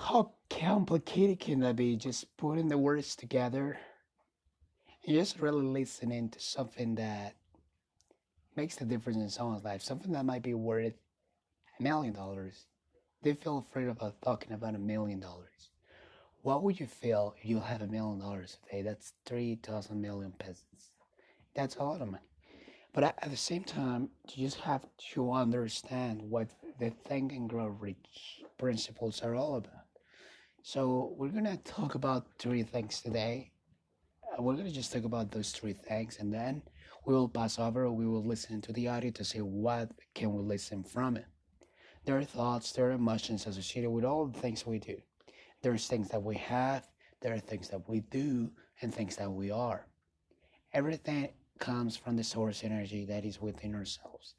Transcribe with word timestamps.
How 0.00 0.30
complicated 0.48 1.40
can 1.40 1.60
that 1.60 1.76
be? 1.76 1.96
Just 1.96 2.34
putting 2.38 2.68
the 2.68 2.78
words 2.78 3.16
together 3.16 3.78
and 5.04 5.14
just 5.16 5.40
really 5.40 5.66
listening 5.66 6.30
to 6.30 6.40
something 6.40 6.94
that 6.94 7.34
makes 8.56 8.76
the 8.76 8.84
difference 8.84 9.18
in 9.18 9.28
someone's 9.28 9.64
life, 9.64 9.82
something 9.82 10.12
that 10.12 10.24
might 10.24 10.42
be 10.42 10.54
worth 10.54 10.94
a 11.78 11.82
million 11.82 12.14
dollars. 12.14 12.66
They 13.22 13.34
feel 13.34 13.58
afraid 13.58 13.88
about 13.88 14.22
talking 14.22 14.52
about 14.52 14.76
a 14.76 14.78
million 14.78 15.20
dollars. 15.20 15.70
What 16.42 16.62
would 16.62 16.78
you 16.78 16.86
feel 16.86 17.34
if 17.36 17.44
you 17.44 17.60
had 17.60 17.82
a 17.82 17.86
million 17.86 18.20
dollars 18.20 18.56
today? 18.64 18.82
That's 18.82 19.12
3,000 19.26 20.00
million 20.00 20.32
pesos. 20.38 20.92
That's 21.54 21.76
a 21.76 21.82
lot 21.82 22.00
of 22.00 22.08
money. 22.08 22.22
But 22.94 23.04
at, 23.04 23.30
the 23.30 23.36
same 23.36 23.64
time, 23.64 24.10
you 24.32 24.46
just 24.46 24.60
have 24.60 24.86
to 25.12 25.32
understand 25.32 26.22
what 26.22 26.48
the 26.78 26.90
Think 26.90 27.32
and 27.32 27.48
Grow 27.50 27.66
Rich 27.66 28.44
principles 28.56 29.20
are 29.22 29.34
all 29.34 29.56
about. 29.56 29.77
So 30.62 31.14
we're 31.16 31.28
gonna 31.28 31.56
talk 31.58 31.94
about 31.94 32.26
three 32.38 32.62
things 32.62 33.00
today. 33.00 33.52
Uh, 34.24 34.42
we're 34.42 34.56
gonna 34.56 34.70
just 34.70 34.92
talk 34.92 35.04
about 35.04 35.30
those 35.30 35.52
three 35.52 35.72
things, 35.72 36.18
and 36.18 36.32
then 36.32 36.62
we 37.06 37.14
will 37.14 37.28
pass 37.28 37.58
over. 37.58 37.90
We 37.90 38.06
will 38.06 38.24
listen 38.24 38.60
to 38.62 38.72
the 38.72 38.88
audio 38.88 39.10
to 39.12 39.24
see 39.24 39.40
what 39.40 39.90
can 40.14 40.34
we 40.34 40.42
listen 40.42 40.82
from 40.82 41.16
it. 41.16 41.26
There 42.04 42.18
are 42.18 42.24
thoughts, 42.24 42.72
there 42.72 42.88
are 42.88 42.92
emotions 42.92 43.46
associated 43.46 43.90
with 43.90 44.04
all 44.04 44.26
the 44.26 44.38
things 44.40 44.66
we 44.66 44.78
do. 44.78 44.96
There's 45.62 45.86
things 45.86 46.08
that 46.08 46.22
we 46.22 46.36
have, 46.36 46.88
there 47.20 47.34
are 47.34 47.38
things 47.38 47.68
that 47.68 47.88
we 47.88 48.00
do, 48.00 48.50
and 48.82 48.94
things 48.94 49.16
that 49.16 49.30
we 49.30 49.50
are. 49.50 49.86
Everything 50.72 51.30
comes 51.58 51.96
from 51.96 52.16
the 52.16 52.24
source 52.24 52.62
energy 52.62 53.04
that 53.06 53.24
is 53.24 53.40
within 53.40 53.74
ourselves. 53.74 54.34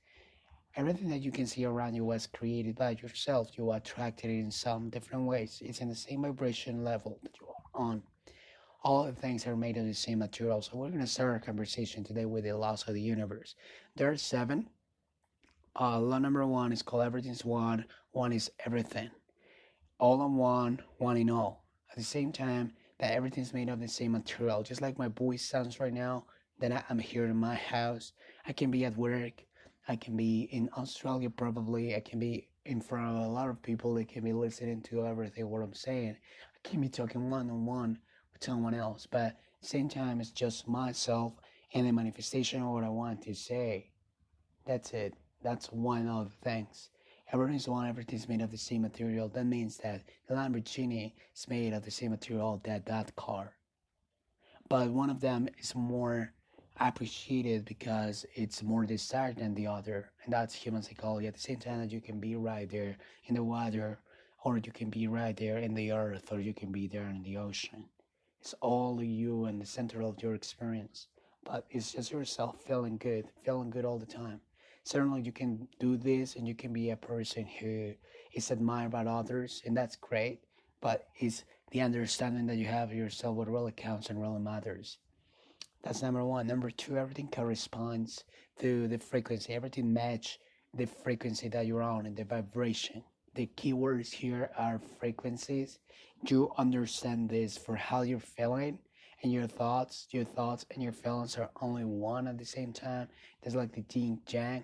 Everything 0.76 1.10
that 1.10 1.22
you 1.22 1.32
can 1.32 1.48
see 1.48 1.66
around 1.66 1.96
you 1.96 2.06
was 2.06 2.28
created 2.28 2.76
by 2.76 2.92
yourself. 2.92 3.58
You 3.58 3.72
attracted 3.72 4.30
it 4.30 4.40
in 4.40 4.52
some 4.52 4.90
different 4.90 5.26
ways. 5.26 5.62
It's 5.66 5.82
in 5.82 5.90
the 5.90 5.96
same 5.96 6.22
vibration 6.22 6.84
level 6.84 7.20
that 7.24 7.36
you 7.40 7.48
are 7.48 7.82
on. 7.82 8.04
All 8.84 9.04
the 9.04 9.12
things 9.12 9.46
are 9.46 9.58
made 9.58 9.78
of 9.78 9.86
the 9.86 9.94
same 9.94 10.20
material. 10.20 10.62
So 10.62 10.78
we're 10.78 10.92
to 10.92 11.08
start 11.08 11.32
our 11.32 11.40
conversation 11.40 12.04
today 12.04 12.26
with 12.26 12.46
the 12.46 12.54
laws 12.54 12.88
of 12.88 12.94
the 12.94 13.02
universe. 13.02 13.56
There 13.96 14.10
are 14.10 14.18
seven. 14.18 14.70
Uh, 15.80 16.00
law 16.00 16.20
number 16.20 16.46
one 16.46 16.72
is 16.72 16.82
called 16.82 17.04
everything's 17.04 17.44
one. 17.44 17.86
One 18.12 18.32
is 18.32 18.52
everything. 18.66 19.10
All 20.00 20.26
in 20.26 20.36
one, 20.36 20.82
one 20.98 21.18
in 21.18 21.30
all. 21.30 21.66
At 21.92 21.98
the 21.98 22.04
same 22.04 22.32
time, 22.32 22.74
that 23.00 23.14
everything's 23.14 23.54
made 23.54 23.70
of 23.70 23.80
the 23.80 23.88
same 23.88 24.12
material. 24.12 24.64
Just 24.64 24.82
like 24.82 24.98
my 24.98 25.08
voice 25.08 25.46
sounds 25.46 25.80
right 25.80 25.94
now, 25.94 26.26
then 26.60 26.82
I'm 26.90 27.00
here 27.00 27.26
in 27.26 27.36
my 27.36 27.56
house. 27.56 28.14
I 28.46 28.54
can 28.54 28.72
be 28.72 28.86
at 28.86 28.98
work. 28.98 29.44
I 29.90 29.96
can 29.96 30.16
be 30.16 30.48
in 30.52 30.70
Australia 30.78 31.32
probably. 31.32 31.96
I 31.96 32.00
can 32.00 32.20
be 32.20 32.48
in 32.64 32.80
front 32.80 33.18
of 33.18 33.26
a 33.26 33.28
lot 33.28 33.50
of 33.50 33.60
people. 33.64 33.96
They 33.96 34.06
can 34.06 34.24
be 34.24 34.34
listening 34.34 34.82
to 34.84 35.08
everything 35.08 35.50
what 35.50 35.64
I'm 35.64 35.74
saying. 35.74 36.16
I 36.56 36.70
can 36.70 36.80
be 36.80 36.90
talking 36.90 37.32
one 37.32 37.50
on 37.50 37.66
one 37.66 37.98
with 38.32 38.44
someone 38.44 38.76
else, 38.76 39.08
but 39.10 39.38
same 39.62 39.90
time, 39.90 40.22
it's 40.22 40.30
just 40.30 40.68
myself 40.68 41.34
and 41.74 41.88
the 41.88 41.92
manifestation 41.92 42.62
of 42.62 42.70
what 42.70 42.84
I 42.84 42.90
want 42.90 43.24
to 43.24 43.34
say. 43.34 43.90
That's 44.68 44.92
it. 44.92 45.16
That's 45.42 45.72
one 45.72 46.08
of 46.08 46.30
the 46.30 46.50
things. 46.50 46.92
Everything's 47.34 47.68
one, 47.68 47.88
everything's 47.88 48.30
made 48.30 48.42
of 48.42 48.52
the 48.52 48.58
same 48.58 48.84
material. 48.84 49.28
That 49.28 49.46
means 49.46 49.78
that 49.78 50.04
the 50.28 50.36
Lamborghini 50.36 51.14
is 51.36 51.48
made 51.48 51.74
of 51.74 51.84
the 51.84 51.90
same 51.90 52.12
material 52.12 52.62
that 52.64 52.86
that 52.86 53.16
car. 53.16 53.54
But 54.70 54.92
one 54.92 55.10
of 55.10 55.20
them 55.20 55.50
is 55.58 55.74
more 55.74 56.34
appreciated 56.88 57.66
because 57.66 58.26
it's 58.34 58.64
more 58.64 58.86
desired 58.86 59.38
than 59.38 59.54
the 59.54 59.68
other. 59.68 60.12
And 60.24 60.34
that's 60.34 60.54
human 60.56 60.82
psychology. 60.82 61.28
At 61.28 61.34
the 61.34 61.40
same 61.40 61.58
time 61.58 61.80
that 61.82 61.92
you 61.92 62.02
can 62.02 62.20
be 62.20 62.36
right 62.36 62.70
there 62.70 62.98
in 63.26 63.36
the 63.36 63.44
water, 63.44 64.00
or 64.44 64.58
you 64.58 64.72
can 64.72 64.90
be 64.90 65.08
right 65.08 65.36
there 65.36 65.58
in 65.58 65.74
the 65.74 65.92
earth, 65.92 66.32
or 66.32 66.40
you 66.40 66.54
can 66.54 66.72
be 66.72 66.88
there 66.88 67.10
in 67.10 67.22
the 67.24 67.38
ocean. 67.38 67.86
It's 68.40 68.56
all 68.62 69.04
you 69.04 69.46
and 69.46 69.62
the 69.62 69.66
center 69.66 70.02
of 70.02 70.22
your 70.24 70.34
experience. 70.34 71.08
But 71.44 71.66
it's 71.70 71.92
just 71.94 72.12
yourself 72.12 72.62
feeling 72.66 72.98
good, 72.98 73.28
feeling 73.44 73.70
good 73.70 73.86
all 73.86 73.98
the 73.98 74.06
time 74.06 74.42
certainly 74.90 75.22
you 75.22 75.32
can 75.32 75.68
do 75.80 75.98
this 75.98 76.36
and 76.36 76.48
you 76.48 76.56
can 76.56 76.74
be 76.74 76.90
a 76.90 76.96
person 76.96 77.46
who 77.60 77.94
is 78.34 78.50
admired 78.50 78.92
by 78.92 79.06
others 79.06 79.62
and 79.66 79.78
that's 79.78 79.96
great 79.96 80.40
but 80.82 81.08
it's 81.18 81.44
the 81.72 81.82
understanding 81.82 82.48
that 82.48 82.58
you 82.58 82.66
have 82.66 82.92
yourself 82.92 83.36
what 83.36 83.48
really 83.48 83.72
counts 83.72 84.10
and 84.10 84.20
really 84.20 84.40
matters 84.40 84.98
that's 85.84 86.02
number 86.02 86.24
one 86.24 86.48
number 86.48 86.70
two 86.70 86.98
everything 86.98 87.28
corresponds 87.28 88.24
to 88.60 88.88
the 88.88 88.98
frequency 88.98 89.54
everything 89.54 89.92
match 89.92 90.40
the 90.76 90.86
frequency 90.86 91.48
that 91.50 91.66
you're 91.66 91.84
on 91.84 92.06
and 92.06 92.16
the 92.16 92.24
vibration 92.24 93.04
the 93.36 93.50
keywords 93.58 94.12
here 94.12 94.50
are 94.58 94.82
frequencies 95.00 95.80
you 96.28 96.52
understand 96.58 97.30
this 97.30 97.58
for 97.58 97.76
how 97.76 98.02
you're 98.02 98.20
feeling 98.20 98.78
and 99.24 99.34
your 99.34 99.48
thoughts, 99.48 100.08
your 100.12 100.24
thoughts 100.24 100.66
and 100.72 100.82
your 100.82 100.92
feelings 100.92 101.38
are 101.38 101.50
only 101.62 101.86
one 101.86 102.28
at 102.28 102.38
the 102.38 102.46
same 102.46 102.72
time. 102.72 103.08
There's 103.42 103.56
like 103.56 103.74
the 103.74 103.84
yin 103.94 104.20
yang. 104.30 104.64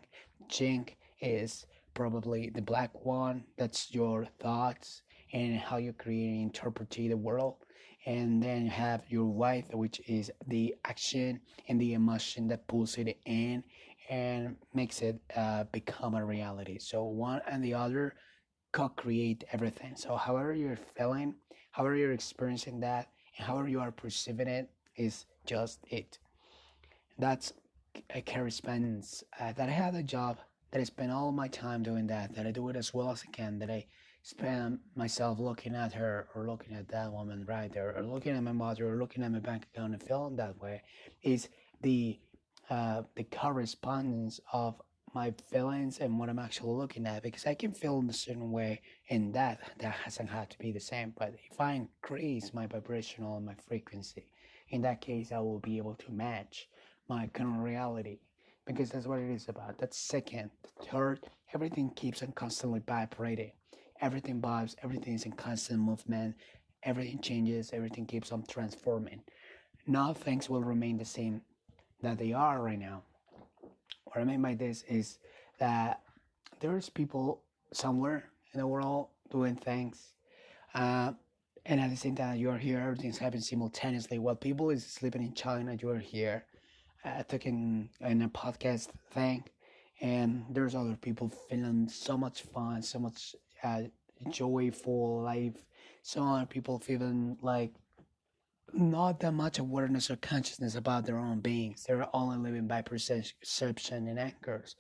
Yin 0.52 0.86
is 1.22 1.66
probably 1.94 2.50
the 2.50 2.62
black 2.62 3.06
one. 3.06 3.44
That's 3.58 3.94
your 3.94 4.25
thoughts 4.40 5.02
and 5.34 5.58
how 5.58 5.78
you 5.78 5.94
create 5.94 6.28
and 6.30 6.44
interpret 6.44 6.90
the 6.90 7.14
world. 7.14 7.65
And 8.06 8.42
then 8.42 8.66
you 8.66 8.72
have 8.72 9.02
your 9.10 9.26
wife, 9.26 9.66
which 9.74 10.00
is 10.08 10.32
the 10.48 10.76
action 10.86 11.40
and 11.68 11.82
the 11.82 11.94
emotion 11.94 12.48
that 12.50 12.68
pulls 12.68 12.98
it 12.98 13.18
in 13.26 13.64
and 14.10 14.56
makes 14.74 15.02
it 15.02 15.20
uh, 15.36 15.64
become 15.72 16.14
a 16.14 16.24
reality. 16.24 16.78
So 16.78 17.04
one 17.04 17.42
and 17.50 17.64
the 17.64 17.74
other 17.74 18.16
co-create 18.72 19.44
everything. 19.52 19.96
So 19.96 20.16
however 20.16 20.54
you're 20.54 20.78
feeling, 20.96 21.34
however 21.72 21.96
you're 21.96 22.14
experiencing 22.14 22.80
that, 22.82 23.10
and 23.38 23.48
however 23.48 23.68
you 23.68 23.80
are 23.80 23.92
perceiving 23.92 24.48
it 24.48 24.70
is 24.96 25.26
just 25.46 25.80
it. 25.90 26.20
That's 27.18 27.54
a 28.14 28.22
correspondence 28.22 29.24
uh, 29.40 29.54
that 29.54 29.70
I 29.70 29.72
had 29.72 29.96
a 29.96 30.04
job 30.04 30.38
that 30.72 30.82
I 30.82 30.84
spend 30.84 31.12
all 31.12 31.32
my 31.32 31.48
time 31.48 31.82
doing 31.82 32.08
that, 32.08 32.36
that 32.36 32.46
I 32.46 32.52
do 32.52 32.70
it 32.70 32.76
as 32.76 32.94
well 32.94 33.10
as 33.10 33.24
I 33.28 33.32
can, 33.32 33.58
that 33.60 33.72
I 33.72 33.86
spend 34.25 34.80
myself 34.96 35.38
looking 35.38 35.75
at 35.75 35.94
her 35.94 36.28
or 36.34 36.47
looking 36.47 36.75
at 36.75 36.88
that 36.88 37.12
woman 37.12 37.46
right 37.47 37.72
there 37.72 37.96
or 37.96 38.02
looking 38.02 38.36
at 38.36 38.41
my 38.41 38.52
mother 38.52 38.91
or 38.91 38.97
looking 38.97 39.24
at 39.24 39.31
my 39.31 39.38
bank 39.38 39.68
account 39.72 39.94
and 39.94 40.02
feeling 40.02 40.36
that 40.36 40.59
way 40.59 40.81
is 41.22 41.47
the 41.81 42.19
uh, 42.72 43.03
the 43.13 43.24
correspondence 43.25 44.40
of 44.52 44.81
my 45.13 45.31
feelings 45.52 46.00
and 46.00 46.18
what 46.18 46.28
I'm 46.28 46.40
actually 46.40 46.75
looking 46.75 47.06
at 47.06 47.22
because 47.22 47.46
I 47.46 47.53
can 47.53 47.72
feel 47.72 48.00
in 48.00 48.09
a 48.09 48.13
certain 48.13 48.52
way 48.52 48.81
and 49.12 49.31
that 49.36 49.59
that 49.78 49.94
hasn't 49.94 50.31
had 50.31 50.50
to 50.50 50.57
be 50.57 50.72
the 50.72 50.80
same. 50.80 51.13
But 51.16 51.36
if 51.52 51.62
I 51.62 51.74
increase 51.74 52.52
my 52.52 52.66
vibrational 52.66 53.38
and 53.38 53.46
my 53.46 53.53
frequency 53.68 54.25
in 54.69 54.81
that 54.81 55.02
case 55.02 55.31
I 55.31 55.38
will 55.38 55.59
be 55.59 55.78
able 55.78 55.94
to 55.94 56.12
match 56.12 56.68
my 57.07 57.28
current 57.28 57.62
reality 57.62 58.18
because 58.66 58.90
that's 58.90 59.06
what 59.06 59.19
it 59.19 59.31
is 59.31 59.50
about. 59.50 59.78
That 59.78 59.94
second. 59.94 60.50
Third 60.92 61.19
everything 61.53 61.92
keeps 61.92 62.24
on 62.24 62.31
constantly 62.31 62.81
vibrating 62.88 63.52
everything 64.01 64.41
vibes 64.41 64.75
everything 64.83 65.13
is 65.13 65.25
in 65.25 65.31
constant 65.31 65.79
movement 65.79 66.35
everything 66.83 67.19
changes 67.19 67.72
everything 67.73 68.06
keeps 68.06 68.31
on 68.31 68.44
transforming 68.47 69.22
no 69.88 70.13
things 70.13 70.50
will 70.50 70.63
remain 70.63 70.97
the 70.97 71.06
same 71.06 71.41
that 72.01 72.17
they 72.17 72.33
are 72.33 72.61
right 72.61 72.79
now 72.79 73.01
what 74.06 74.22
I 74.22 74.23
mean 74.23 74.41
by 74.41 74.53
this 74.56 74.83
is 74.88 75.19
that 75.59 76.01
there's 76.61 76.89
people 76.89 77.41
somewhere 77.73 78.29
in 78.53 78.59
the 78.59 78.67
world 78.67 79.07
doing 79.29 79.56
things, 79.56 80.13
uh, 80.73 81.12
and 81.66 81.81
at 81.81 81.89
the 81.89 81.97
same 81.97 82.16
time 82.16 82.38
you're 82.38 82.57
here, 82.57 82.79
everything's 82.79 83.17
happening 83.17 83.41
simultaneously. 83.41 84.19
While 84.19 84.35
people 84.35 84.69
is 84.69 84.85
sleeping 84.85 85.22
in 85.22 85.33
China, 85.33 85.77
you're 85.81 86.00
here, 86.00 86.45
uh, 87.03 87.23
talking 87.23 87.89
in 88.00 88.22
a 88.22 88.29
podcast 88.29 88.88
thing, 89.12 89.44
and 90.00 90.45
there's 90.50 90.75
other 90.75 90.95
people 90.95 91.29
feeling 91.50 91.89
so 91.89 92.17
much 92.17 92.44
fun, 92.44 92.81
so 92.83 93.00
much 93.00 93.35
uh, 93.64 93.84
joyful 94.30 95.22
life. 95.22 95.54
Some 96.04 96.28
other 96.28 96.46
people 96.46 96.80
feeling 96.80 97.38
like 97.42 97.72
not 98.74 99.19
that 99.22 99.31
much 99.34 99.60
awareness 99.60 100.10
or 100.10 100.18
consciousness 100.18 100.75
about 100.75 101.06
their 101.06 101.18
own 101.18 101.40
beings. 101.40 101.86
They're 101.88 102.07
only 102.13 102.38
living 102.38 102.68
by 102.68 102.81
perception 102.81 104.07
and 104.07 104.19
anchors. 104.19 104.75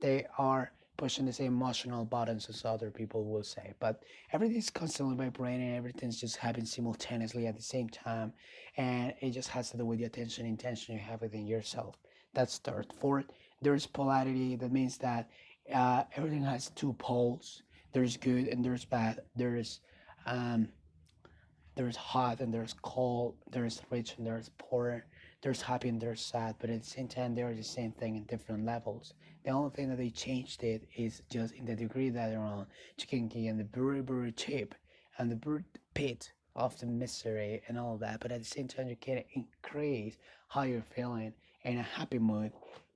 They 0.00 0.26
are 0.36 0.72
pushing 0.96 1.24
the 1.26 1.32
same 1.32 1.54
emotional 1.54 2.04
buttons 2.04 2.48
as 2.48 2.64
other 2.64 2.90
people 2.90 3.24
will 3.24 3.44
say. 3.44 3.72
But 3.80 4.02
everything's 4.32 4.68
constantly 4.68 5.16
vibrating, 5.16 5.76
everything's 5.76 6.20
just 6.20 6.36
happening 6.36 6.66
simultaneously 6.66 7.46
at 7.46 7.56
the 7.56 7.62
same 7.62 7.88
time. 7.88 8.32
And 8.76 9.14
it 9.20 9.30
just 9.30 9.48
has 9.48 9.70
to 9.70 9.78
do 9.78 9.86
with 9.86 10.00
the 10.00 10.04
attention 10.04 10.44
intention 10.44 10.94
you 10.94 11.00
have 11.00 11.22
within 11.22 11.46
yourself. 11.46 11.96
That's 12.34 12.58
third. 12.58 12.92
Fourth, 13.00 13.26
there's 13.62 13.86
polarity. 13.86 14.56
That 14.56 14.72
means 14.72 14.98
that 14.98 15.30
uh, 15.72 16.04
everything 16.16 16.42
has 16.42 16.70
two 16.70 16.92
poles. 16.94 17.62
There's 17.92 18.16
good 18.16 18.48
and 18.48 18.64
there's 18.64 18.84
bad. 18.84 19.20
There's 19.36 19.80
um, 20.26 20.68
there's 21.74 21.96
hot 21.96 22.40
and 22.40 22.52
there's 22.52 22.74
cold, 22.82 23.36
there's 23.50 23.80
rich 23.90 24.14
and 24.18 24.26
there's 24.26 24.50
poor, 24.58 25.06
there's 25.42 25.62
happy 25.62 25.88
and 25.88 26.00
there's 26.00 26.20
sad, 26.20 26.56
but 26.58 26.70
at 26.70 26.82
the 26.82 26.88
same 26.88 27.06
time 27.06 27.34
they're 27.34 27.54
the 27.54 27.62
same 27.62 27.92
thing 27.92 28.16
in 28.16 28.24
different 28.24 28.66
levels. 28.66 29.14
The 29.44 29.50
only 29.50 29.70
thing 29.70 29.88
that 29.90 29.98
they 29.98 30.10
changed 30.10 30.64
it 30.64 30.88
is 30.96 31.22
just 31.30 31.54
in 31.54 31.64
the 31.64 31.76
degree 31.76 32.10
that 32.10 32.30
they're 32.30 32.40
on. 32.40 32.66
Chicken 32.96 33.28
can 33.28 33.58
get 33.58 33.66
very 33.72 34.00
very 34.00 34.32
cheap 34.32 34.74
and 35.18 35.30
the 35.30 35.64
pit 35.94 36.32
of 36.58 36.78
the 36.80 36.86
misery 36.86 37.62
and 37.68 37.78
all 37.78 37.96
that. 37.98 38.20
But 38.20 38.32
at 38.32 38.40
the 38.40 38.44
same 38.44 38.68
time, 38.68 38.88
you 38.88 38.96
can 38.96 39.22
increase 39.34 40.16
how 40.48 40.62
you're 40.62 40.82
feeling 40.82 41.32
in 41.62 41.78
a 41.78 41.82
happy 41.82 42.18
mood 42.18 42.52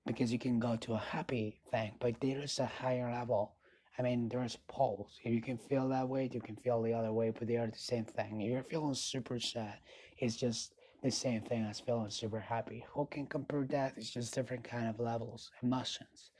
because 0.06 0.32
you 0.32 0.38
can 0.38 0.58
go 0.58 0.76
to 0.76 0.94
a 0.94 0.98
happy 0.98 1.60
thing. 1.70 1.92
But 2.00 2.20
there 2.20 2.40
is 2.40 2.58
a 2.58 2.66
higher 2.66 3.10
level. 3.10 3.52
I 3.98 4.02
mean, 4.02 4.28
there's 4.28 4.56
poles. 4.68 5.18
If 5.22 5.32
you 5.32 5.42
can 5.42 5.58
feel 5.58 5.88
that 5.88 6.08
way, 6.08 6.30
you 6.32 6.40
can 6.40 6.56
feel 6.56 6.80
the 6.82 6.94
other 6.94 7.12
way, 7.12 7.30
but 7.30 7.46
they 7.46 7.56
are 7.56 7.66
the 7.66 7.78
same 7.78 8.04
thing. 8.04 8.40
If 8.40 8.50
you're 8.50 8.62
feeling 8.62 8.94
super 8.94 9.38
sad, 9.38 9.78
it's 10.18 10.36
just 10.36 10.74
the 11.02 11.10
same 11.10 11.42
thing 11.42 11.64
as 11.64 11.80
feeling 11.80 12.10
super 12.10 12.40
happy. 12.40 12.84
Who 12.92 13.06
can 13.06 13.26
compare 13.26 13.64
that? 13.64 13.94
It's 13.96 14.10
just 14.10 14.34
different 14.34 14.64
kind 14.64 14.88
of 14.88 14.98
levels, 14.98 15.50
emotions. 15.62 16.30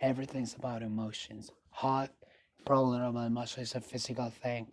Everything's 0.00 0.54
about 0.56 0.82
emotions. 0.82 1.50
Hot, 1.70 2.10
probably 2.64 2.98
not 2.98 3.10
about 3.10 3.26
emotion 3.26 3.62
is 3.62 3.74
a 3.74 3.80
physical 3.80 4.30
thing, 4.30 4.72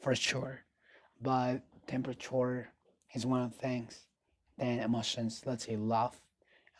for 0.00 0.14
sure. 0.14 0.60
But 1.20 1.62
temperature 1.86 2.68
is 3.14 3.26
one 3.26 3.42
of 3.42 3.52
the 3.52 3.58
things. 3.58 4.06
Then 4.58 4.78
emotions, 4.80 5.42
let's 5.46 5.66
say 5.66 5.76
love, 5.76 6.20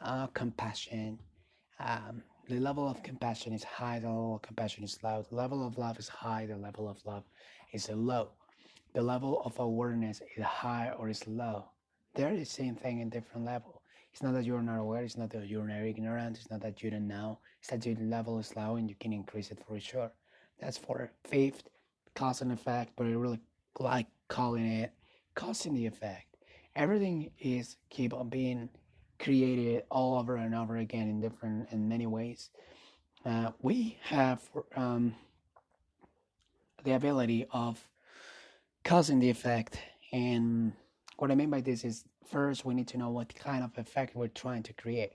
uh, 0.00 0.28
compassion. 0.28 1.18
Um, 1.80 2.22
the 2.48 2.60
level 2.60 2.88
of 2.88 3.02
compassion 3.02 3.52
is 3.52 3.64
high, 3.64 3.98
the 3.98 4.06
level 4.06 4.36
of 4.36 4.42
compassion 4.42 4.84
is 4.84 4.98
low. 5.02 5.24
The 5.28 5.36
level 5.36 5.66
of 5.66 5.78
love 5.78 5.98
is 5.98 6.08
high, 6.08 6.46
the 6.46 6.56
level 6.56 6.88
of 6.88 7.04
love 7.04 7.24
is 7.72 7.88
low. 7.90 8.30
The 8.94 9.02
level 9.02 9.42
of 9.44 9.58
awareness 9.58 10.22
is 10.36 10.44
high 10.44 10.92
or 10.96 11.08
is 11.08 11.26
low. 11.26 11.64
They're 12.14 12.36
the 12.36 12.44
same 12.44 12.76
thing 12.76 13.00
in 13.00 13.10
different 13.10 13.44
level. 13.44 13.82
It's 14.12 14.22
not 14.22 14.32
that 14.34 14.44
you're 14.44 14.62
not 14.62 14.78
aware, 14.78 15.02
it's 15.02 15.16
not 15.16 15.30
that 15.30 15.48
you're 15.48 15.68
ignorant, 15.68 16.38
it's 16.38 16.50
not 16.50 16.62
that 16.62 16.82
you 16.82 16.90
don't 16.90 17.08
know, 17.08 17.38
it's 17.60 17.68
that 17.68 17.84
your 17.84 17.96
level 17.96 18.38
is 18.38 18.56
low 18.56 18.76
and 18.76 18.88
you 18.88 18.96
can 18.98 19.12
increase 19.12 19.50
it 19.50 19.58
for 19.66 19.78
sure. 19.78 20.10
That's 20.58 20.78
for 20.78 21.10
fifth, 21.24 21.68
cause 22.14 22.40
and 22.40 22.52
effect, 22.52 22.92
but 22.96 23.06
I 23.06 23.10
really 23.10 23.40
like 23.78 24.06
calling 24.28 24.66
it 24.66 24.92
cause 25.36 25.62
the 25.62 25.86
effect. 25.86 26.36
Everything 26.74 27.30
is 27.38 27.76
keep 27.90 28.12
on 28.12 28.28
being 28.28 28.68
created 29.18 29.84
all 29.90 30.18
over 30.18 30.36
and 30.36 30.54
over 30.54 30.76
again 30.76 31.08
in 31.08 31.20
different 31.20 31.68
in 31.72 31.88
many 31.88 32.06
ways. 32.06 32.50
Uh, 33.24 33.50
we 33.60 33.98
have 34.02 34.42
um, 34.76 35.14
the 36.84 36.92
ability 36.92 37.46
of 37.50 37.80
causing 38.84 39.18
the 39.18 39.30
effect, 39.30 39.78
and 40.12 40.72
what 41.16 41.30
I 41.30 41.34
mean 41.34 41.50
by 41.50 41.60
this 41.60 41.84
is 41.84 42.04
first 42.30 42.64
we 42.64 42.74
need 42.74 42.88
to 42.88 42.98
know 42.98 43.10
what 43.10 43.34
kind 43.34 43.64
of 43.64 43.76
effect 43.78 44.14
we're 44.14 44.28
trying 44.28 44.62
to 44.64 44.72
create. 44.72 45.12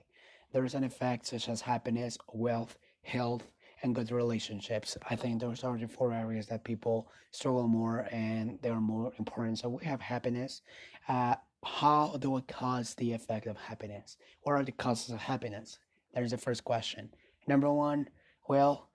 There 0.52 0.64
is 0.64 0.74
an 0.74 0.84
effect 0.84 1.26
such 1.26 1.48
as 1.48 1.60
happiness, 1.62 2.18
wealth, 2.32 2.76
health, 3.02 3.42
and 3.82 3.94
good 3.94 4.10
relationships. 4.12 4.96
I 5.08 5.16
think 5.16 5.40
those 5.40 5.64
are 5.64 5.76
the 5.76 5.88
four 5.88 6.12
areas 6.12 6.46
that 6.48 6.64
people 6.64 7.08
struggle 7.30 7.66
more 7.66 8.06
and 8.12 8.58
they're 8.62 8.80
more 8.80 9.12
important. 9.18 9.58
So 9.58 9.70
we 9.70 9.84
have 9.84 10.00
happiness. 10.00 10.62
Uh, 11.08 11.34
how 11.64 12.16
do 12.18 12.30
we 12.30 12.40
cause 12.42 12.94
the 12.94 13.12
effect 13.12 13.46
of 13.46 13.56
happiness? 13.56 14.16
What 14.42 14.52
are 14.52 14.64
the 14.64 14.72
causes 14.72 15.10
of 15.10 15.18
happiness? 15.18 15.78
That 16.14 16.22
is 16.22 16.32
the 16.32 16.38
first 16.38 16.64
question. 16.64 17.10
Number 17.46 17.72
one, 17.72 18.08
well, 18.48 18.88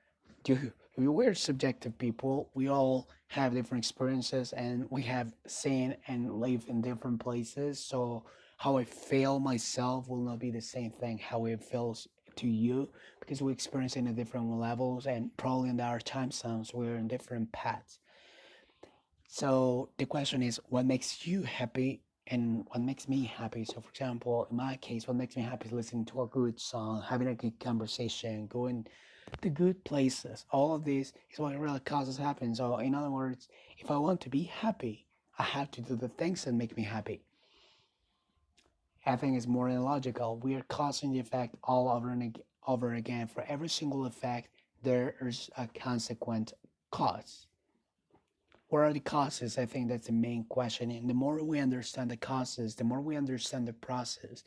do 0.44 0.72
we're 0.98 1.36
subjective 1.36 1.98
people. 1.98 2.50
We 2.56 2.70
all 2.70 3.10
have 3.28 3.54
different 3.54 3.84
experiences 3.84 4.54
and 4.54 4.86
we 4.90 5.04
have 5.04 5.34
seen 5.46 5.96
and 6.08 6.40
lived 6.40 6.70
in 6.70 6.82
different 6.82 7.20
places. 7.20 7.80
So 7.80 8.24
how 8.58 8.78
I 8.78 8.84
feel 8.84 9.40
myself 9.40 10.10
will 10.10 10.24
not 10.24 10.40
be 10.40 10.50
the 10.50 10.62
same 10.62 10.92
thing 10.92 11.20
how 11.20 11.46
it 11.46 11.64
feels 11.64 12.08
to 12.38 12.48
you 12.48 12.90
because 13.20 13.42
we 13.42 13.52
experience 13.52 13.96
in 13.96 14.14
different 14.16 14.50
levels 14.50 15.06
and 15.06 15.36
probably 15.38 15.70
in 15.70 15.80
our 15.80 16.00
time 16.00 16.32
zones 16.32 16.74
we're 16.74 16.96
in 16.96 17.08
different 17.08 17.52
paths. 17.52 18.00
So 19.28 19.90
the 19.98 20.06
question 20.06 20.42
is 20.42 20.60
what 20.70 20.86
makes 20.86 21.28
you 21.28 21.44
happy 21.44 22.02
and 22.30 22.66
what 22.68 22.82
makes 22.82 23.08
me 23.08 23.26
happy. 23.26 23.66
So, 23.66 23.82
for 23.82 23.90
example, 23.90 24.48
in 24.50 24.58
my 24.58 24.76
case, 24.78 25.08
what 25.08 25.18
makes 25.18 25.36
me 25.36 25.44
happy 25.44 25.68
is 25.68 25.74
listening 25.74 26.06
to 26.06 26.24
a 26.24 26.28
good 26.28 26.60
song, 26.60 27.04
having 27.08 27.28
a 27.28 27.36
good 27.36 27.60
conversation, 27.60 28.48
going 28.48 28.88
to 29.42 29.50
good 29.50 29.84
places. 29.84 30.46
All 30.52 30.76
of 30.76 30.86
this 30.86 31.14
is 31.32 31.40
what 31.40 31.58
really 31.58 31.80
causes 31.82 32.18
happiness. 32.18 32.58
So, 32.58 32.78
in 32.78 32.96
other 32.96 33.12
words, 33.12 33.48
if 33.78 33.90
I 33.92 33.98
want 33.98 34.22
to 34.22 34.30
be 34.30 34.44
happy, 34.44 35.06
I 35.40 35.44
have 35.44 35.72
to 35.72 35.82
do 35.82 35.96
the 35.96 36.10
things 36.10 36.46
that 36.46 36.54
make 36.54 36.76
me 36.76 36.84
happy. 36.84 37.22
I 39.06 39.16
think 39.16 39.38
it's 39.38 39.48
more 39.48 39.72
than 39.72 39.84
logical. 39.84 40.38
We 40.38 40.56
are 40.56 40.64
causing 40.64 41.14
the 41.14 41.20
effect 41.20 41.56
all 41.64 41.90
over 41.90 42.12
and 42.12 42.38
over 42.68 42.94
again. 42.94 43.28
For 43.28 43.46
every 43.48 43.70
single 43.70 44.06
effect, 44.06 44.50
there 44.84 45.16
is 45.22 45.50
a 45.58 45.68
consequent 45.68 46.54
cause 46.92 47.47
what 48.70 48.80
are 48.80 48.94
the 48.94 49.00
causes? 49.00 49.58
I 49.58 49.66
think 49.66 49.88
that's 49.88 50.08
the 50.08 50.14
main 50.14 50.44
question. 50.50 50.92
And 50.92 51.10
the 51.10 51.14
more 51.14 51.42
we 51.44 51.60
understand 51.60 52.12
the 52.12 52.18
causes, 52.18 52.76
the 52.76 52.84
more 52.84 53.02
we 53.02 53.16
understand 53.16 53.68
the 53.68 53.74
process, 53.74 54.44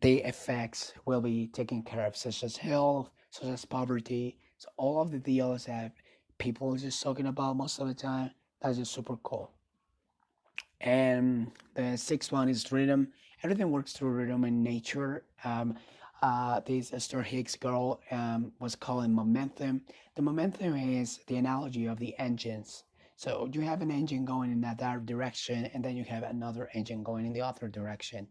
the 0.00 0.18
effects 0.18 0.92
will 1.04 1.20
be 1.20 1.48
taken 1.48 1.82
care 1.82 2.06
of, 2.06 2.16
such 2.16 2.44
as 2.44 2.56
health, 2.56 3.10
such 3.30 3.48
as 3.48 3.64
poverty. 3.64 4.38
So 4.58 4.68
all 4.76 5.02
of 5.02 5.10
the 5.10 5.18
deals 5.18 5.64
that 5.64 5.92
people 6.38 6.74
are 6.74 6.78
just 6.78 7.02
talking 7.02 7.26
about 7.26 7.56
most 7.56 7.80
of 7.80 7.88
the 7.88 7.94
time, 7.94 8.30
that's 8.62 8.78
just 8.78 8.92
super 8.92 9.16
cool. 9.16 9.50
And 10.80 11.50
the 11.74 11.96
sixth 11.96 12.30
one 12.30 12.48
is 12.48 12.70
rhythm. 12.70 13.08
Everything 13.42 13.70
works 13.70 13.92
through 13.92 14.10
rhythm 14.10 14.44
in 14.44 14.62
nature. 14.62 15.24
Um, 15.44 15.76
uh, 16.22 16.60
this 16.60 16.92
Esther 16.92 17.22
Hicks 17.22 17.56
girl 17.56 18.00
um, 18.12 18.52
was 18.60 18.76
calling 18.76 19.12
momentum. 19.12 19.80
The 20.14 20.22
momentum 20.22 20.76
is 20.76 21.18
the 21.26 21.36
analogy 21.36 21.86
of 21.86 21.98
the 21.98 22.16
engines 22.18 22.84
so 23.18 23.48
you 23.52 23.62
have 23.62 23.82
an 23.82 23.90
engine 23.90 24.24
going 24.24 24.52
in 24.52 24.60
that 24.60 24.78
direction, 25.04 25.68
and 25.74 25.84
then 25.84 25.96
you 25.96 26.04
have 26.04 26.22
another 26.22 26.70
engine 26.72 27.02
going 27.02 27.26
in 27.26 27.32
the 27.32 27.40
other 27.40 27.66
direction. 27.66 28.28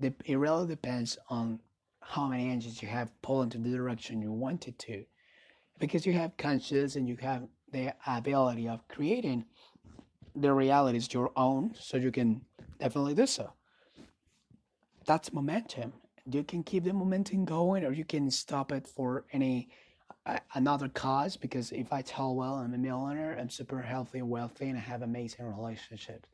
The, 0.00 0.12
it 0.24 0.34
really 0.34 0.66
depends 0.66 1.16
on 1.28 1.60
how 2.00 2.26
many 2.26 2.50
engines 2.50 2.82
you 2.82 2.88
have 2.88 3.12
pulling 3.22 3.50
to 3.50 3.58
the 3.58 3.70
direction 3.70 4.20
you 4.20 4.32
want 4.32 4.66
it 4.66 4.76
to, 4.80 5.04
because 5.78 6.06
you 6.06 6.12
have 6.14 6.36
conscious 6.36 6.96
and 6.96 7.08
you 7.08 7.18
have 7.20 7.46
the 7.70 7.94
ability 8.04 8.66
of 8.66 8.88
creating 8.88 9.44
the 10.34 10.52
realities 10.52 11.14
your 11.14 11.30
own, 11.36 11.76
so 11.78 11.96
you 11.96 12.10
can 12.10 12.40
definitely 12.80 13.14
do 13.14 13.26
so. 13.26 13.52
That's 15.06 15.32
momentum. 15.32 15.92
You 16.28 16.42
can 16.42 16.64
keep 16.64 16.82
the 16.82 16.92
momentum 16.92 17.44
going, 17.44 17.84
or 17.84 17.92
you 17.92 18.04
can 18.04 18.28
stop 18.32 18.72
it 18.72 18.88
for 18.88 19.24
any 19.32 19.68
another 20.54 20.88
cause 20.88 21.36
because 21.36 21.72
if 21.72 21.92
I 21.92 22.02
tell 22.02 22.34
well 22.34 22.54
I'm 22.54 22.74
a 22.74 22.78
millionaire, 22.78 23.36
I'm 23.38 23.50
super 23.50 23.80
healthy, 23.80 24.22
wealthy, 24.22 24.68
and 24.68 24.78
I 24.78 24.80
have 24.80 25.02
amazing 25.02 25.46
relationships, 25.46 26.28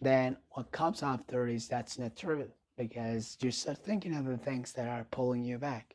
then 0.00 0.36
what 0.50 0.72
comes 0.72 1.02
after 1.02 1.46
is 1.46 1.68
that's 1.68 1.98
not 1.98 2.16
true 2.16 2.48
because 2.76 3.36
you 3.40 3.50
start 3.50 3.78
thinking 3.78 4.16
of 4.16 4.24
the 4.24 4.38
things 4.38 4.72
that 4.72 4.88
are 4.88 5.06
pulling 5.10 5.44
you 5.44 5.58
back, 5.58 5.94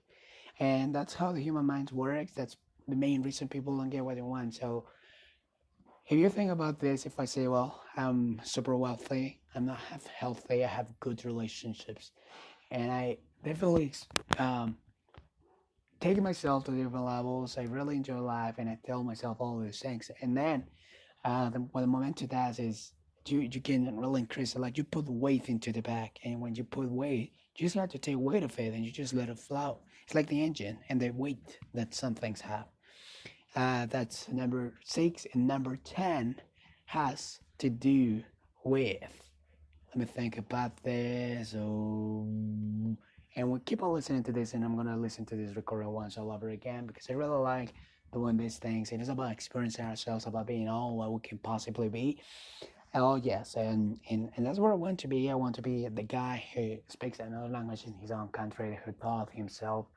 and 0.60 0.94
that's 0.94 1.14
how 1.14 1.32
the 1.32 1.42
human 1.42 1.66
mind 1.66 1.92
works. 1.92 2.32
That's 2.34 2.58
the 2.88 2.96
main 2.96 3.24
reason 3.24 3.48
people 3.48 3.76
don't 3.78 3.90
get 3.90 4.06
what 4.06 4.16
they 4.16 4.22
want. 4.22 4.54
So 4.54 4.86
if 6.08 6.18
you 6.18 6.30
think 6.30 6.52
about 6.52 6.80
this, 6.80 7.06
if 7.08 7.20
I 7.20 7.26
say, 7.26 7.48
well, 7.48 7.82
I'm 7.98 8.40
super 8.44 8.76
wealthy, 8.76 9.40
I'm 9.56 9.66
not 9.66 9.80
healthy, 10.16 10.64
I 10.64 10.68
have 10.68 10.88
good 11.00 11.26
relationships, 11.26 12.12
and 12.70 12.92
I 12.92 13.18
definitely 13.44 13.92
um, 14.38 14.78
taking 16.06 16.24
myself 16.24 16.64
to 16.66 16.72
different 16.72 17.04
levels. 17.04 17.58
I 17.58 17.64
really 17.64 17.96
enjoy 17.96 18.20
life, 18.20 18.56
and 18.60 18.70
I 18.70 18.78
tell 18.86 19.04
myself 19.04 19.38
all 19.40 19.60
these 19.60 19.80
things. 19.80 20.12
And 20.22 20.38
then, 20.38 20.66
uh, 21.24 21.50
the, 21.50 21.60
what 21.72 21.82
the 21.82 21.88
momentum 21.88 22.28
does 22.28 22.60
is 22.60 22.92
you 23.28 23.40
you 23.40 23.60
can 23.60 23.98
really 23.98 24.22
increase 24.22 24.54
it. 24.54 24.60
Like 24.60 24.78
you 24.78 24.84
put 24.84 25.10
weight 25.10 25.50
into 25.50 25.72
the 25.72 25.82
back, 25.82 26.20
and 26.24 26.40
when 26.40 26.54
you 26.54 26.64
put 26.64 26.92
weight, 26.92 27.32
you 27.56 27.66
just 27.66 27.76
have 27.76 27.90
to 27.90 27.98
take 27.98 28.18
weight 28.20 28.44
of 28.44 28.60
it, 28.60 28.74
and 28.76 28.86
you 28.86 28.92
just 28.92 29.16
let 29.16 29.30
it 29.30 29.40
flow. 29.40 29.80
It's 30.04 30.14
like 30.14 30.28
the 30.28 30.44
engine 30.44 30.78
and 30.90 31.02
the 31.02 31.10
weight 31.10 31.58
that 31.74 31.96
some 31.96 32.14
things 32.14 32.42
have. 32.42 32.68
Uh, 33.56 33.88
that's 33.88 34.30
number 34.30 34.76
six, 34.84 35.26
and 35.34 35.48
number 35.48 35.76
ten 35.84 36.36
has 36.86 37.40
to 37.58 37.72
do 37.72 38.22
with. 38.64 39.12
Let 39.88 39.98
me 39.98 40.06
think 40.06 40.38
about 40.38 40.84
this. 40.84 41.56
Oh 41.58 42.28
and 43.36 43.50
we 43.52 43.60
keep 43.60 43.84
on 43.84 43.94
listening 43.94 44.24
to 44.24 44.32
this 44.32 44.54
and 44.54 44.64
i'm 44.64 44.76
gonna 44.76 44.98
listen 44.98 45.26
to 45.26 45.36
this 45.36 45.56
recording 45.56 45.90
once 45.90 46.18
all 46.18 46.32
over 46.32 46.50
again 46.50 46.86
because 46.86 47.10
i 47.10 47.14
really 47.14 47.38
like 47.38 47.74
doing 48.14 48.38
these 48.38 48.58
things 48.58 48.92
it 48.92 49.02
is 49.02 49.10
about 49.10 49.32
experiencing 49.32 49.86
ourselves 49.86 50.26
about 50.26 50.48
being 50.48 50.70
all 50.70 50.96
what 50.96 51.12
we 51.12 51.20
can 51.20 51.38
possibly 51.40 51.90
be. 51.90 52.18
Oh 52.94 53.16
yes 53.16 53.56
and, 53.56 54.00
and 54.10 54.32
and 54.36 54.46
that's 54.46 54.58
what 54.58 54.72
i 54.72 54.76
want 54.76 55.00
to 55.00 55.08
be. 55.10 55.30
I 55.30 55.36
want 55.36 55.56
to 55.56 55.62
be 55.62 55.88
the 55.90 56.04
guy 56.04 56.46
who 56.54 56.78
speaks 56.88 57.20
another 57.20 57.50
language 57.50 57.84
in 57.86 57.94
his 57.96 58.10
own 58.12 58.30
country 58.30 58.80
who 58.86 58.94
taught 58.94 59.30
himself 59.32 59.88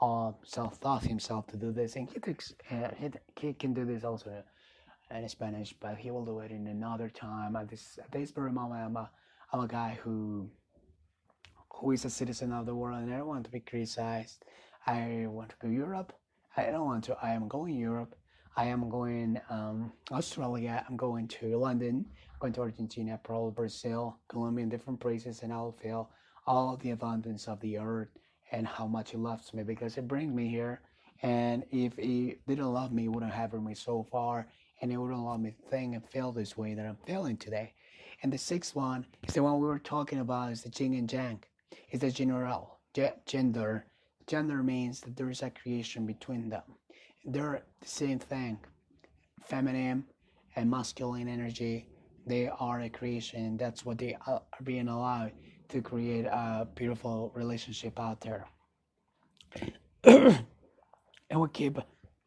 or 0.00 0.34
self-taught 0.42 1.04
himself 1.04 1.46
to 1.48 1.56
do 1.56 1.70
this 1.70 1.94
and 1.94 2.08
he, 2.10 2.18
takes, 2.18 2.54
uh, 2.70 2.88
he, 2.96 3.10
he 3.40 3.52
can 3.52 3.74
do 3.74 3.84
this 3.84 4.02
also 4.02 4.42
in 5.12 5.28
spanish 5.28 5.72
but 5.80 5.96
he 5.96 6.10
will 6.10 6.24
do 6.24 6.40
it 6.40 6.50
in 6.50 6.66
another 6.66 7.08
time. 7.08 7.54
At 7.54 7.68
this 7.68 7.98
at 8.02 8.10
this 8.10 8.32
very 8.32 8.50
moment 8.50 8.80
i'm 8.86 8.96
a, 8.96 9.08
I'm 9.52 9.60
a 9.60 9.68
guy 9.68 9.96
who 10.02 10.50
who 11.78 11.92
is 11.92 12.04
a 12.04 12.10
citizen 12.10 12.52
of 12.52 12.66
the 12.66 12.74
world 12.74 13.02
and 13.02 13.14
I 13.14 13.18
don't 13.18 13.28
want 13.28 13.44
to 13.44 13.50
be 13.50 13.60
criticized. 13.60 14.44
I 14.86 15.26
want 15.28 15.50
to 15.50 15.56
go 15.62 15.68
Europe. 15.68 16.12
I 16.56 16.66
don't 16.66 16.86
want 16.86 17.04
to. 17.04 17.16
I 17.22 17.30
am 17.30 17.46
going 17.46 17.76
Europe. 17.76 18.16
I 18.56 18.64
am 18.64 18.88
going 18.88 19.40
um, 19.48 19.92
Australia. 20.10 20.84
I'm 20.88 20.96
going 20.96 21.28
to 21.28 21.56
London. 21.56 22.04
I'm 22.32 22.38
going 22.40 22.52
to 22.54 22.62
Argentina, 22.62 23.20
probably 23.22 23.52
Brazil, 23.52 24.18
Colombia, 24.28 24.64
and 24.64 24.70
different 24.70 24.98
places, 24.98 25.42
and 25.42 25.52
I'll 25.52 25.76
feel 25.80 26.10
all 26.46 26.76
the 26.76 26.90
abundance 26.90 27.46
of 27.46 27.60
the 27.60 27.78
earth 27.78 28.08
and 28.50 28.66
how 28.66 28.86
much 28.86 29.12
He 29.12 29.16
loves 29.16 29.54
me 29.54 29.62
because 29.62 29.96
it 29.96 30.08
brings 30.08 30.34
me 30.34 30.48
here. 30.48 30.80
And 31.22 31.64
if 31.70 31.96
He 31.96 32.36
didn't 32.48 32.72
love 32.72 32.90
me, 32.90 33.02
He 33.02 33.08
wouldn't 33.08 33.32
have 33.32 33.52
me 33.52 33.74
so 33.74 34.04
far, 34.10 34.48
and 34.80 34.90
He 34.90 34.96
wouldn't 34.96 35.24
let 35.24 35.38
me 35.38 35.54
think 35.70 35.94
and 35.94 36.04
feel 36.10 36.32
this 36.32 36.56
way 36.56 36.74
that 36.74 36.84
I'm 36.84 36.98
feeling 37.06 37.36
today. 37.36 37.74
And 38.22 38.32
the 38.32 38.38
sixth 38.38 38.74
one 38.74 39.06
is 39.28 39.34
the 39.34 39.42
one 39.44 39.60
we 39.60 39.66
were 39.68 39.78
talking 39.78 40.18
about, 40.18 40.50
is 40.50 40.62
the 40.62 40.72
Yin 40.76 40.94
and 40.94 41.12
Yang. 41.12 41.44
It's 41.90 42.02
the 42.02 42.10
general 42.10 42.78
gender. 43.26 43.86
Gender 44.26 44.62
means 44.62 45.00
that 45.00 45.16
there 45.16 45.30
is 45.30 45.42
a 45.42 45.50
creation 45.50 46.06
between 46.06 46.48
them. 46.48 46.62
They're 47.24 47.62
the 47.80 47.88
same 47.88 48.18
thing. 48.18 48.58
Feminine 49.44 50.04
and 50.56 50.70
masculine 50.70 51.28
energy, 51.28 51.86
they 52.26 52.48
are 52.48 52.80
a 52.80 52.88
creation. 52.88 53.56
That's 53.56 53.84
what 53.84 53.98
they 53.98 54.16
are 54.26 54.42
being 54.62 54.88
allowed 54.88 55.32
to 55.68 55.80
create 55.80 56.26
a 56.26 56.66
beautiful 56.74 57.32
relationship 57.34 57.98
out 57.98 58.20
there. 58.20 58.46
and 60.04 61.40
we 61.40 61.48
keep 61.52 61.78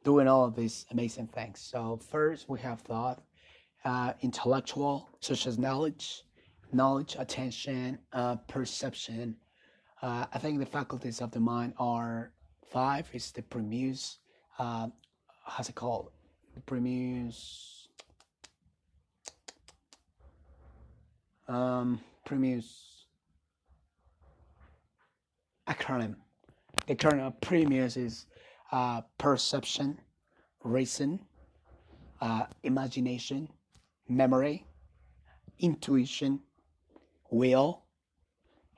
doing 0.04 0.28
all 0.28 0.46
of 0.46 0.56
these 0.56 0.86
amazing 0.92 1.28
things. 1.28 1.60
So 1.60 2.00
first 2.10 2.50
we 2.50 2.60
have 2.60 2.82
thought, 2.82 3.22
uh, 3.86 4.14
intellectual, 4.22 5.10
such 5.20 5.48
as 5.48 5.58
knowledge, 5.58 6.24
knowledge, 6.74 7.16
attention, 7.20 8.00
uh, 8.14 8.36
perception. 8.48 9.36
Uh, 10.02 10.26
I 10.34 10.40
think 10.40 10.60
the 10.60 10.66
faculties 10.66 11.22
of 11.22 11.32
the 11.32 11.40
mind 11.40 11.74
are 11.78 12.32
five. 12.72 13.10
It's 13.14 13.32
the 13.32 13.42
premise. 13.44 14.18
Uh, 14.58 14.88
how's 15.46 15.70
it 15.70 15.76
called? 15.76 16.12
The 16.56 16.62
premise. 16.62 17.88
Um. 21.48 22.00
Acronym. 25.68 26.16
The 26.88 26.96
acronym 26.96 27.34
premise 27.42 27.98
is 27.98 28.26
uh, 28.72 29.02
perception, 29.18 30.00
reason, 30.64 31.20
uh, 32.22 32.46
imagination, 32.64 33.50
memory, 34.08 34.66
intuition, 35.60 36.40
will, 37.32 37.84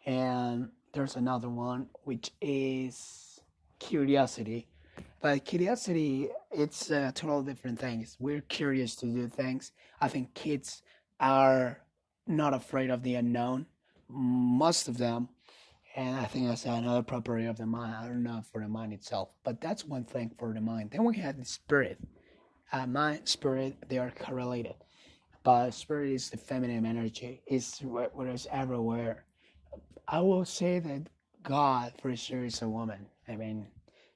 and 0.05 0.69
there's 0.93 1.15
another 1.15 1.49
one 1.49 1.87
which 2.03 2.31
is 2.39 3.41
curiosity. 3.79 4.67
But 5.21 5.43
curiosity, 5.45 6.29
it's 6.51 6.91
a 6.91 7.11
total 7.13 7.41
different 7.41 7.79
things. 7.79 8.15
We're 8.19 8.41
curious 8.41 8.95
to 8.97 9.05
do 9.07 9.27
things. 9.27 9.71
I 9.99 10.07
think 10.07 10.33
kids 10.33 10.81
are 11.19 11.79
not 12.27 12.53
afraid 12.53 12.89
of 12.89 13.03
the 13.03 13.15
unknown, 13.15 13.65
most 14.07 14.87
of 14.87 14.97
them. 14.97 15.29
And 15.95 16.15
I 16.17 16.25
think 16.25 16.47
that's 16.47 16.65
another 16.65 17.03
property 17.03 17.45
of 17.45 17.57
the 17.57 17.65
mind. 17.65 17.95
I 17.95 18.07
don't 18.07 18.23
know 18.23 18.43
for 18.51 18.61
the 18.61 18.67
mind 18.67 18.93
itself, 18.93 19.29
but 19.43 19.61
that's 19.61 19.85
one 19.85 20.03
thing 20.03 20.31
for 20.37 20.51
the 20.53 20.61
mind. 20.61 20.91
Then 20.91 21.03
we 21.03 21.17
have 21.17 21.37
the 21.37 21.45
spirit. 21.45 21.99
Uh, 22.71 22.87
mind, 22.87 23.21
spirit, 23.29 23.77
they 23.87 23.99
are 23.99 24.11
correlated 24.11 24.75
but 25.43 25.71
spirit 25.71 26.11
is 26.11 26.29
the 26.29 26.37
feminine 26.37 26.85
energy. 26.85 27.41
It's 27.45 27.81
what 27.81 28.27
is 28.27 28.47
everywhere. 28.51 29.25
I 30.07 30.19
will 30.21 30.45
say 30.45 30.79
that 30.79 31.07
God 31.43 31.93
for 32.01 32.15
sure 32.15 32.45
is 32.45 32.61
a 32.61 32.69
woman. 32.69 33.05
I 33.27 33.35
mean, 33.35 33.67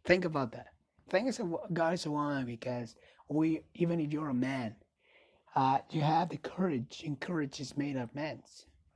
think 0.06 0.26
about 0.26 0.52
that. 0.54 0.68
Think 1.10 1.38
of 1.40 1.56
God 1.74 1.94
is 1.94 2.06
a 2.06 2.12
woman 2.12 2.46
because 2.46 2.96
we, 3.30 3.62
even 3.76 4.00
if 4.00 4.12
you're 4.12 4.30
a 4.30 4.34
man, 4.34 4.76
uh, 5.56 5.80
you 5.90 6.02
have 6.02 6.30
the 6.30 6.38
courage, 6.38 7.04
and 7.06 7.20
courage 7.20 7.60
is 7.60 7.78
made 7.78 7.96
of 7.96 8.14
men. 8.14 8.42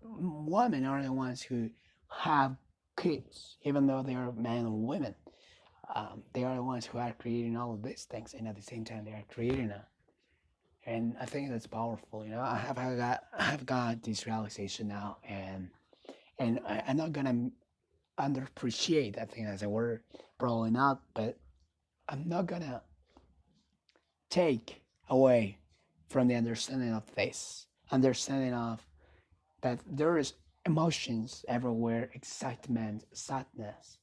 Women 0.03 0.85
are 0.85 1.01
the 1.01 1.11
ones 1.11 1.41
who 1.41 1.69
have 2.09 2.55
kids, 2.97 3.57
even 3.63 3.88
though 3.88 4.03
they 4.03 4.15
are 4.15 4.31
men 4.33 4.65
or 4.65 4.79
women. 4.79 5.15
Um, 5.93 6.23
they 6.33 6.43
are 6.43 6.55
the 6.55 6.63
ones 6.63 6.85
who 6.85 6.97
are 7.00 7.13
creating 7.17 7.57
all 7.57 7.73
of 7.73 7.83
these 7.83 8.05
things, 8.05 8.33
and 8.33 8.47
at 8.47 8.55
the 8.55 8.61
same 8.61 8.85
time, 8.85 9.05
they 9.05 9.11
are 9.11 9.25
creating 9.33 9.71
a 9.71 9.85
and 10.85 11.15
I 11.19 11.25
think 11.25 11.50
that's 11.50 11.67
powerful. 11.67 12.25
You 12.25 12.31
know, 12.31 12.41
I 12.41 12.57
have 12.57 12.77
I 12.77 12.95
got 12.95 13.23
I 13.38 13.43
have 13.43 13.65
got 13.65 14.03
this 14.03 14.25
realization 14.25 14.88
now, 14.88 15.17
and 15.27 15.69
and 16.39 16.59
I, 16.67 16.83
am 16.88 16.97
not 16.97 17.13
gonna 17.13 17.51
underappreciate 18.19 19.15
that 19.15 19.31
thing 19.31 19.45
as 19.45 19.63
a 19.63 19.69
word, 19.69 20.01
probably 20.39 20.71
not, 20.71 21.01
but 21.13 21.38
I'm 22.09 22.27
not 22.27 22.47
gonna 22.47 22.81
take 24.29 24.81
away 25.09 25.57
from 26.09 26.27
the 26.27 26.35
understanding 26.35 26.93
of 26.93 27.03
this, 27.15 27.67
understanding 27.91 28.53
of 28.53 28.85
that 29.61 29.79
there 29.85 30.17
is 30.17 30.33
emotions 30.65 31.45
everywhere, 31.47 32.09
excitement, 32.13 33.05
sadness. 33.13 33.97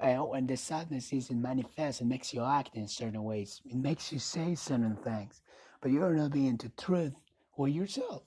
And 0.00 0.28
when 0.28 0.46
the 0.46 0.56
sadness 0.56 1.12
is 1.12 1.30
manifest, 1.30 2.00
it 2.00 2.06
makes 2.06 2.32
you 2.32 2.44
act 2.44 2.76
in 2.76 2.86
certain 2.86 3.24
ways. 3.24 3.60
It 3.64 3.74
makes 3.74 4.12
you 4.12 4.20
say 4.20 4.54
certain 4.54 4.96
things 4.96 5.42
but 5.80 5.90
you're 5.90 6.14
not 6.14 6.32
being 6.32 6.56
the 6.56 6.70
truth 6.70 7.14
with 7.56 7.72
yourself. 7.72 8.22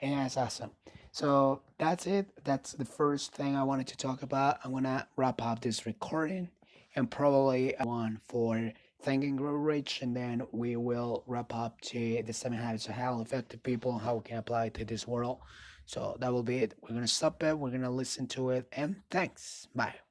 And 0.00 0.20
that's 0.20 0.36
awesome. 0.36 0.70
So 1.12 1.62
that's 1.78 2.06
it. 2.06 2.26
That's 2.44 2.72
the 2.72 2.84
first 2.84 3.32
thing 3.32 3.56
I 3.56 3.62
wanted 3.62 3.86
to 3.88 3.96
talk 3.96 4.22
about. 4.22 4.58
I'm 4.64 4.72
gonna 4.72 5.06
wrap 5.16 5.40
up 5.40 5.60
this 5.60 5.86
recording 5.86 6.50
and 6.96 7.10
probably 7.10 7.74
one 7.82 8.20
for 8.28 8.72
Think 9.02 9.36
Grow 9.36 9.52
Rich, 9.52 10.02
and 10.02 10.16
then 10.16 10.42
we 10.50 10.76
will 10.76 11.24
wrap 11.26 11.54
up 11.54 11.80
to 11.82 12.22
the 12.22 12.32
seven 12.32 12.58
habits 12.58 12.88
of 12.88 12.94
highly 12.94 13.22
effective 13.22 13.62
people 13.62 13.92
and 13.92 14.00
how 14.00 14.16
we 14.16 14.22
can 14.22 14.38
apply 14.38 14.66
it 14.66 14.74
to 14.74 14.84
this 14.84 15.06
world. 15.06 15.38
So 15.86 16.16
that 16.20 16.32
will 16.32 16.42
be 16.42 16.58
it. 16.58 16.74
We're 16.82 16.94
gonna 16.94 17.06
stop 17.06 17.42
it. 17.42 17.58
We're 17.58 17.70
gonna 17.70 17.90
listen 17.90 18.26
to 18.28 18.50
it, 18.50 18.66
and 18.72 19.02
thanks. 19.10 19.68
Bye. 19.74 20.03